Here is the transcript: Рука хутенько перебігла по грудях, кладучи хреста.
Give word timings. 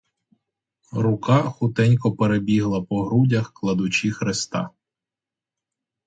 Рука 0.91 1.41
хутенько 1.45 2.11
перебігла 2.11 2.81
по 2.81 3.05
грудях, 3.05 3.51
кладучи 3.53 4.11
хреста. 4.11 4.69